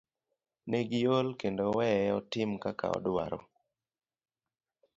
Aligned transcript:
Ne 0.69 0.79
giol 0.91 1.27
kendo 1.39 1.65
weye 1.77 2.07
otim 2.19 2.51
kaka 2.63 2.85
odwaro. 2.97 3.39